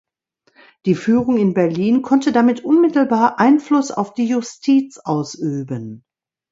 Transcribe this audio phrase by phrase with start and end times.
[0.87, 6.03] Die Führung in Berlin konnte damit unmittelbar Einfluss auf die Justiz ausüben.